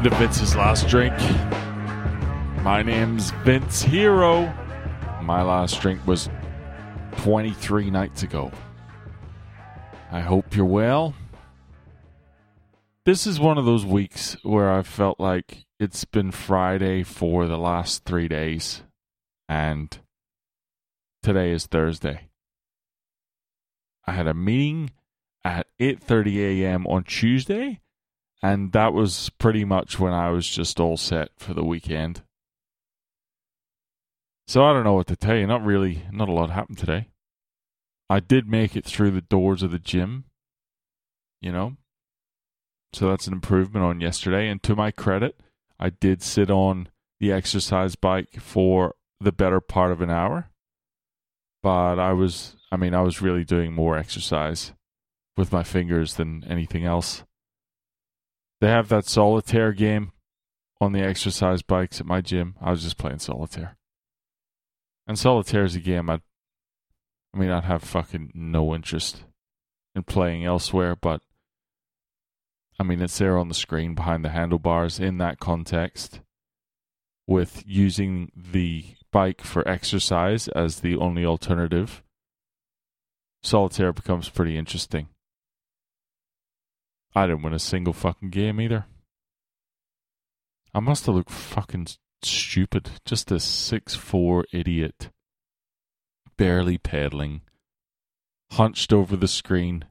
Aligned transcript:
welcome 0.00 0.18
to 0.18 0.24
Vince's 0.24 0.56
Last 0.56 0.88
Drink. 0.88 1.12
My 2.64 2.82
name's 2.82 3.32
Vince 3.44 3.82
Hero. 3.82 4.46
My 5.20 5.42
last 5.42 5.78
drink 5.82 6.06
was 6.06 6.30
23 7.18 7.90
nights 7.90 8.22
ago. 8.22 8.50
I 10.10 10.20
hope 10.20 10.56
you're 10.56 10.64
well. 10.64 11.12
This 13.04 13.26
is 13.26 13.38
one 13.38 13.58
of 13.58 13.66
those 13.66 13.84
weeks 13.84 14.38
where 14.42 14.72
I 14.72 14.82
felt 14.82 15.20
like 15.20 15.66
it's 15.78 16.06
been 16.06 16.30
Friday 16.30 17.02
for 17.02 17.46
the 17.46 17.58
last 17.58 18.06
three 18.06 18.26
days, 18.26 18.82
and 19.50 19.98
today 21.22 21.50
is 21.50 21.66
Thursday. 21.66 22.30
I 24.06 24.12
had 24.12 24.26
a 24.26 24.32
meeting 24.32 24.92
at 25.44 25.66
8:30 25.78 26.62
a.m. 26.62 26.86
on 26.86 27.04
Tuesday 27.04 27.80
and 28.42 28.72
that 28.72 28.92
was 28.92 29.30
pretty 29.38 29.64
much 29.64 29.98
when 29.98 30.12
I 30.12 30.30
was 30.30 30.48
just 30.48 30.80
all 30.80 30.96
set 30.96 31.30
for 31.36 31.54
the 31.54 31.64
weekend. 31.64 32.22
So 34.46 34.64
I 34.64 34.72
don't 34.72 34.84
know 34.84 34.94
what 34.94 35.06
to 35.08 35.16
tell 35.16 35.36
you. 35.36 35.46
Not 35.46 35.64
really, 35.64 36.02
not 36.10 36.28
a 36.28 36.32
lot 36.32 36.50
happened 36.50 36.78
today. 36.78 37.08
I 38.08 38.18
did 38.18 38.48
make 38.48 38.74
it 38.74 38.84
through 38.84 39.12
the 39.12 39.20
doors 39.20 39.62
of 39.62 39.70
the 39.70 39.78
gym, 39.78 40.24
you 41.40 41.52
know. 41.52 41.76
So 42.92 43.08
that's 43.08 43.28
an 43.28 43.32
improvement 43.32 43.84
on 43.84 44.00
yesterday. 44.00 44.48
And 44.48 44.60
to 44.64 44.74
my 44.74 44.90
credit, 44.90 45.40
I 45.78 45.90
did 45.90 46.22
sit 46.22 46.50
on 46.50 46.88
the 47.20 47.30
exercise 47.30 47.94
bike 47.94 48.40
for 48.40 48.94
the 49.20 49.30
better 49.30 49.60
part 49.60 49.92
of 49.92 50.00
an 50.00 50.10
hour. 50.10 50.50
But 51.62 52.00
I 52.00 52.12
was, 52.12 52.56
I 52.72 52.76
mean, 52.76 52.94
I 52.94 53.02
was 53.02 53.22
really 53.22 53.44
doing 53.44 53.72
more 53.72 53.96
exercise 53.96 54.72
with 55.36 55.52
my 55.52 55.62
fingers 55.62 56.14
than 56.14 56.44
anything 56.48 56.84
else. 56.84 57.22
They 58.60 58.68
have 58.68 58.88
that 58.88 59.06
solitaire 59.06 59.72
game 59.72 60.12
on 60.80 60.92
the 60.92 61.00
exercise 61.00 61.62
bikes 61.62 62.00
at 62.00 62.06
my 62.06 62.20
gym. 62.20 62.56
I 62.60 62.70
was 62.70 62.82
just 62.82 62.98
playing 62.98 63.20
solitaire. 63.20 63.76
And 65.06 65.18
solitaire 65.18 65.64
is 65.64 65.76
a 65.76 65.80
game 65.80 66.10
I'd, 66.10 66.22
I 67.34 67.38
mean, 67.38 67.50
I'd 67.50 67.64
have 67.64 67.82
fucking 67.82 68.32
no 68.34 68.74
interest 68.74 69.24
in 69.94 70.02
playing 70.02 70.44
elsewhere, 70.44 70.94
but 70.94 71.22
I 72.78 72.82
mean, 72.82 73.02
it's 73.02 73.18
there 73.18 73.38
on 73.38 73.48
the 73.48 73.54
screen 73.54 73.94
behind 73.94 74.24
the 74.24 74.30
handlebars 74.30 74.98
in 74.98 75.18
that 75.18 75.38
context 75.38 76.20
with 77.26 77.62
using 77.66 78.30
the 78.34 78.84
bike 79.12 79.40
for 79.42 79.66
exercise 79.68 80.48
as 80.48 80.80
the 80.80 80.96
only 80.96 81.24
alternative. 81.24 82.02
Solitaire 83.42 83.92
becomes 83.92 84.28
pretty 84.28 84.56
interesting. 84.56 85.08
I 87.14 87.26
didn't 87.26 87.42
win 87.42 87.52
a 87.52 87.58
single 87.58 87.92
fucking 87.92 88.30
game 88.30 88.60
either. 88.60 88.86
I 90.72 90.80
must 90.80 91.06
have 91.06 91.14
looked 91.16 91.30
fucking 91.30 91.88
stupid. 92.22 92.90
Just 93.04 93.32
a 93.32 93.40
six 93.40 93.94
four 93.94 94.44
idiot. 94.52 95.10
Barely 96.36 96.78
pedaling. 96.78 97.42
Hunched 98.52 98.92
over 98.92 99.16
the 99.16 99.28
screen, 99.28 99.84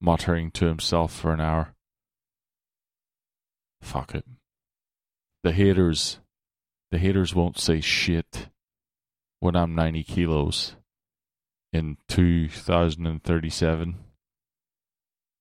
muttering 0.00 0.50
to 0.52 0.66
himself 0.66 1.12
for 1.12 1.32
an 1.32 1.40
hour. 1.40 1.74
Fuck 3.80 4.14
it. 4.14 4.24
The 5.42 5.52
haters, 5.52 6.20
the 6.90 6.98
haters 6.98 7.34
won't 7.34 7.58
say 7.58 7.80
shit 7.80 8.48
when 9.40 9.56
I'm 9.56 9.74
90 9.74 10.02
kilos 10.04 10.76
in 11.72 11.96
2037 12.08 13.96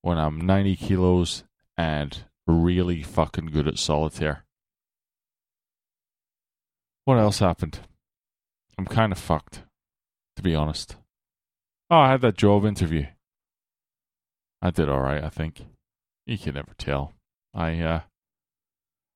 when 0.02 0.18
I'm 0.18 0.40
90 0.40 0.76
kilos 0.76 1.44
and 1.78 2.18
really 2.48 3.04
fucking 3.04 3.48
good 3.48 3.68
at 3.68 3.78
solitaire. 3.78 4.46
What 7.06 7.18
else 7.18 7.40
happened? 7.40 7.80
I'm 8.78 8.86
kind 8.86 9.12
of 9.12 9.18
fucked, 9.18 9.64
to 10.36 10.42
be 10.42 10.56
honest. 10.56 10.96
Oh, 11.90 11.98
I 11.98 12.12
had 12.12 12.22
that 12.22 12.38
job 12.38 12.66
interview. 12.66 13.08
I 14.62 14.70
did 14.70 14.90
all 14.90 15.02
right, 15.02 15.24
I 15.24 15.30
think. 15.30 15.66
You 16.26 16.38
can 16.38 16.54
never 16.54 16.74
tell. 16.78 17.14
I 17.54 17.80
uh, 17.80 18.02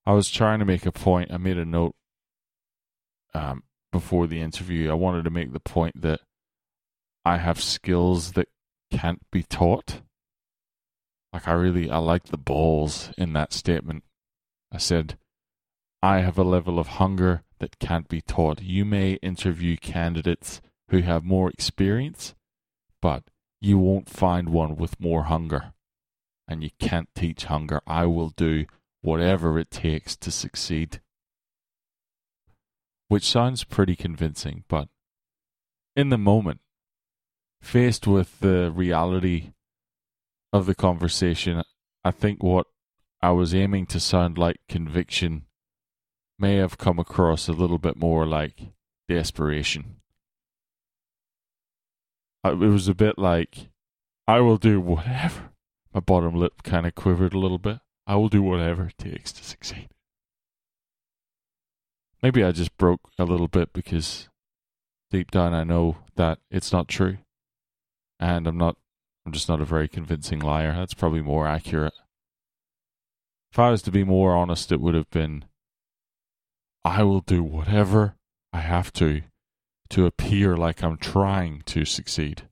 I 0.05 0.13
was 0.13 0.29
trying 0.29 0.59
to 0.59 0.65
make 0.65 0.85
a 0.85 0.91
point. 0.91 1.31
I 1.31 1.37
made 1.37 1.57
a 1.57 1.65
note 1.65 1.95
um, 3.33 3.63
before 3.91 4.27
the 4.27 4.41
interview. 4.41 4.89
I 4.89 4.95
wanted 4.95 5.23
to 5.25 5.29
make 5.29 5.53
the 5.53 5.59
point 5.59 6.01
that 6.01 6.21
I 7.23 7.37
have 7.37 7.61
skills 7.61 8.33
that 8.33 8.47
can't 8.91 9.21
be 9.31 9.43
taught. 9.43 10.01
Like 11.33 11.47
I 11.47 11.53
really 11.53 11.89
I 11.89 11.97
like 11.97 12.25
the 12.25 12.37
balls 12.37 13.11
in 13.17 13.33
that 13.33 13.51
statement. 13.51 14.03
I 14.71 14.77
said, 14.77 15.17
I 16.01 16.19
have 16.19 16.37
a 16.37 16.43
level 16.43 16.77
of 16.77 16.99
hunger 16.99 17.43
that 17.59 17.79
can't 17.79 18.07
be 18.07 18.21
taught. 18.21 18.61
You 18.61 18.85
may 18.85 19.13
interview 19.13 19.77
candidates 19.77 20.61
who 20.89 20.99
have 20.99 21.23
more 21.23 21.49
experience, 21.49 22.35
but 23.01 23.23
you 23.59 23.79
won't 23.79 24.09
find 24.09 24.49
one 24.49 24.75
with 24.75 24.99
more 24.99 25.23
hunger. 25.23 25.73
And 26.47 26.63
you 26.63 26.69
can't 26.79 27.09
teach 27.15 27.45
hunger. 27.45 27.81
I 27.87 28.05
will 28.05 28.29
do 28.29 28.65
whatever 29.01 29.57
it 29.57 29.71
takes 29.71 30.15
to 30.17 30.29
succeed. 30.29 31.01
Which 33.07 33.29
sounds 33.29 33.63
pretty 33.63 33.95
convincing, 33.95 34.65
but 34.67 34.87
in 35.95 36.09
the 36.09 36.17
moment, 36.17 36.59
faced 37.61 38.05
with 38.05 38.39
the 38.39 38.71
reality 38.75 39.53
of 40.53 40.67
the 40.67 40.75
conversation, 40.75 41.63
I 42.03 42.11
think 42.11 42.43
what 42.43 42.67
I 43.21 43.31
was 43.31 43.55
aiming 43.55 43.87
to 43.87 43.99
sound 43.99 44.37
like 44.37 44.57
conviction 44.69 45.45
may 46.37 46.57
have 46.57 46.77
come 46.77 46.99
across 46.99 47.47
a 47.47 47.53
little 47.53 47.79
bit 47.79 47.97
more 47.97 48.27
like 48.27 48.73
desperation. 49.09 49.95
It 52.45 52.57
was 52.57 52.87
a 52.87 52.93
bit 52.93 53.17
like, 53.17 53.69
I 54.27 54.41
will 54.41 54.57
do 54.57 54.79
whatever. 54.79 55.49
My 55.93 56.01
bottom 56.01 56.35
lip 56.35 56.61
kind 56.63 56.85
of 56.85 56.95
quivered 56.95 57.33
a 57.33 57.39
little 57.39 57.57
bit. 57.57 57.79
I 58.05 58.15
will 58.15 58.29
do 58.29 58.43
whatever 58.43 58.87
it 58.87 58.97
takes 58.97 59.31
to 59.33 59.43
succeed. 59.43 59.89
Maybe 62.21 62.43
I 62.43 62.51
just 62.51 62.77
broke 62.77 63.09
a 63.17 63.23
little 63.23 63.47
bit 63.47 63.73
because 63.73 64.29
deep 65.09 65.31
down 65.31 65.53
I 65.53 65.63
know 65.63 65.97
that 66.15 66.39
it's 66.51 66.71
not 66.71 66.87
true. 66.87 67.17
And 68.19 68.47
I'm 68.47 68.57
not 68.57 68.77
I'm 69.25 69.31
just 69.31 69.49
not 69.49 69.61
a 69.61 69.65
very 69.65 69.87
convincing 69.87 70.39
liar. 70.39 70.73
That's 70.75 70.93
probably 70.93 71.21
more 71.21 71.47
accurate. 71.47 71.93
If 73.51 73.59
I 73.59 73.69
was 73.69 73.81
to 73.83 73.91
be 73.91 74.03
more 74.03 74.35
honest, 74.35 74.71
it 74.71 74.81
would 74.81 74.95
have 74.95 75.09
been 75.09 75.45
I 76.83 77.03
will 77.03 77.21
do 77.21 77.43
whatever 77.43 78.15
I 78.51 78.59
have 78.59 78.91
to 78.93 79.21
to 79.89 80.05
appear 80.05 80.57
like 80.57 80.83
I'm 80.83 80.97
trying 80.97 81.61
to 81.67 81.85
succeed. 81.85 82.43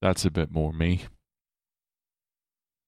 That's 0.00 0.24
a 0.24 0.30
bit 0.30 0.50
more 0.50 0.72
me. 0.72 1.04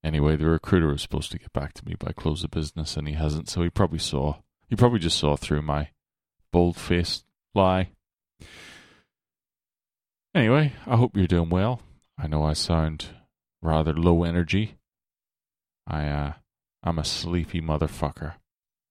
Anyway, 0.02 0.36
the 0.36 0.46
recruiter 0.46 0.86
was 0.88 1.02
supposed 1.02 1.30
to 1.32 1.38
get 1.38 1.52
back 1.52 1.74
to 1.74 1.84
me 1.84 1.94
by 1.98 2.12
close 2.12 2.44
of 2.44 2.50
business, 2.50 2.96
and 2.96 3.08
he 3.08 3.14
hasn't, 3.14 3.48
so 3.48 3.62
he 3.62 3.68
probably 3.68 3.98
saw. 3.98 4.36
He 4.68 4.76
probably 4.76 5.00
just 5.00 5.18
saw 5.18 5.36
through 5.36 5.62
my 5.62 5.88
bold 6.52 6.76
faced 6.76 7.24
lie. 7.54 7.90
Anyway, 10.34 10.72
I 10.86 10.96
hope 10.96 11.16
you're 11.16 11.26
doing 11.26 11.50
well. 11.50 11.82
I 12.18 12.26
know 12.26 12.42
I 12.42 12.52
sound 12.52 13.06
rather 13.62 13.92
low 13.92 14.24
energy. 14.24 14.76
I 15.86 16.06
uh, 16.08 16.32
I'm 16.82 16.98
a 16.98 17.04
sleepy 17.04 17.60
motherfucker, 17.60 18.34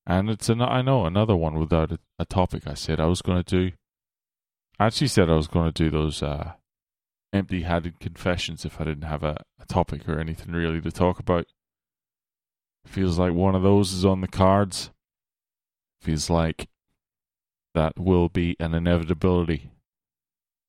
and 0.05 0.29
it's 0.29 0.49
an 0.49 0.61
I 0.61 0.81
know 0.81 1.05
another 1.05 1.35
one 1.35 1.59
without 1.59 1.91
a, 1.91 1.99
a 2.17 2.25
topic. 2.25 2.63
I 2.65 2.73
said 2.73 2.99
I 2.99 3.05
was 3.07 3.21
going 3.21 3.43
to 3.43 3.55
do. 3.69 3.75
I 4.79 4.85
actually 4.85 5.07
said 5.07 5.29
I 5.29 5.35
was 5.35 5.47
going 5.47 5.71
to 5.71 5.83
do 5.83 5.89
those 5.89 6.23
uh, 6.23 6.53
empty-handed 7.33 7.99
confessions 7.99 8.63
if 8.63 8.79
I 8.79 8.85
didn't 8.85 9.03
have 9.03 9.23
a, 9.23 9.43
a 9.59 9.65
topic 9.65 10.07
or 10.07 10.19
anything 10.19 10.53
really 10.53 10.81
to 10.81 10.91
talk 10.91 11.19
about. 11.19 11.47
Feels 12.85 13.19
like 13.19 13.33
one 13.33 13.55
of 13.55 13.63
those 13.63 13.91
is 13.91 14.05
on 14.05 14.21
the 14.21 14.27
cards. 14.27 14.91
Feels 16.01 16.29
like 16.29 16.69
that 17.73 17.99
will 17.99 18.29
be 18.29 18.55
an 18.59 18.73
inevitability 18.73 19.71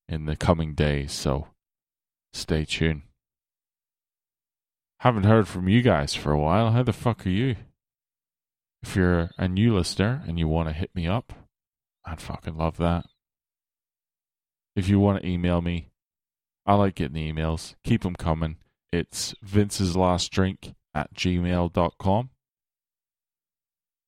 in 0.09 0.25
the 0.25 0.37
coming 0.37 0.75
days. 0.75 1.13
So 1.13 1.49
Stay 2.33 2.65
tuned. 2.65 3.03
Haven't 5.01 5.25
heard 5.25 5.47
from 5.47 5.69
you 5.69 5.83
guys 5.83 6.15
for 6.15 6.33
a 6.33 6.39
while. 6.39 6.73
How 6.73 6.83
the 6.83 6.93
fuck 6.93 7.25
are 7.27 7.31
you? 7.31 7.57
If 8.83 8.97
you're 8.97 9.31
a 9.39 9.49
new 9.49 9.75
listener 9.75 10.23
and 10.27 10.39
you 10.39 10.49
want 10.49 10.69
to 10.69 10.75
hit 10.75 10.91
me 10.95 11.07
up, 11.07 11.33
I'd 12.05 12.21
fucking 12.21 12.57
love 12.57 12.77
that. 12.79 13.07
If 14.75 14.89
you 14.89 15.01
want 15.01 15.21
to 15.21 15.29
email 15.29 15.61
me, 15.61 15.91
I 16.65 16.75
like 16.75 16.95
getting 16.95 17.17
emails. 17.17 17.75
Keep 17.85 18.03
them 18.03 18.15
coming. 18.15 18.57
It's 18.93 19.35
Vince's 19.43 19.97
Last 19.97 20.31
Drink 20.31 20.75
at 20.95 21.15
gmail.com. 21.15 22.31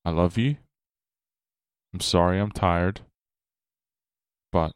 I 0.05 0.11
love 0.11 0.39
you. 0.39 0.57
I'm 1.93 2.01
sorry 2.01 2.39
I'm 2.39 2.53
tired, 2.53 3.01
but 4.53 4.73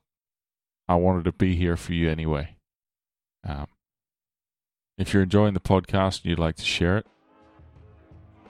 I 0.89 0.97
wanted 0.97 1.25
to 1.25 1.33
be 1.33 1.57
here 1.57 1.77
for 1.77 1.93
you 1.93 2.11
anyway. 2.11 2.54
Um, 3.45 3.67
if 4.97 5.13
you're 5.13 5.23
enjoying 5.23 5.55
the 5.55 5.61
podcast 5.61 6.23
and 6.23 6.31
you'd 6.31 6.39
like 6.39 6.57
to 6.57 6.65
share 6.65 6.99
it, 6.99 7.07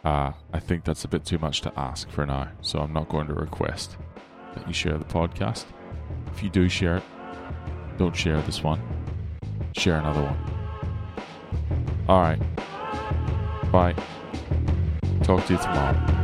uh, 0.05 0.33
I 0.53 0.61
think 0.61 0.85
that's 0.85 1.05
a 1.05 1.09
bit 1.09 1.25
too 1.25 1.39
much 1.39 1.63
to 1.63 1.73
ask 1.79 2.11
for 2.11 2.27
now, 2.27 2.51
so 2.61 2.79
I'm 2.79 2.93
not 2.93 3.09
going 3.09 3.27
to 3.29 3.35
request 3.35 3.97
that 4.55 4.67
you 4.69 4.75
share 4.75 4.99
the 4.99 5.05
podcast. 5.05 5.65
If 6.33 6.43
you 6.43 6.51
do 6.51 6.69
share 6.69 6.99
it, 6.99 7.03
don't 7.97 8.15
share 8.15 8.41
this 8.43 8.63
one, 8.63 8.81
share 9.77 9.97
another 9.97 10.23
one. 10.23 10.55
All 12.09 12.21
right. 12.21 12.41
Bye. 13.73 13.95
Talk 15.23 15.47
to 15.47 15.55
you 15.55 15.59
tomorrow. 15.59 16.24